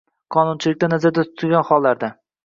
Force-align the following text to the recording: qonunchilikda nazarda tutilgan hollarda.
qonunchilikda 0.35 0.87
nazarda 0.93 1.25
tutilgan 1.27 1.67
hollarda. 1.67 2.11